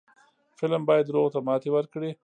[0.59, 2.11] فلم باید دروغو ته ماتې ورکړي